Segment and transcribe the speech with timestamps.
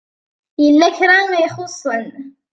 [0.63, 2.07] Yella kra i ixuṣṣen.